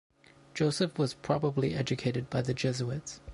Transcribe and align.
Joseph 0.55 0.97
was 0.97 1.13
probably 1.13 1.75
educated 1.75 2.27
by 2.31 2.41
the 2.41 2.55
Jesuits. 2.55 3.19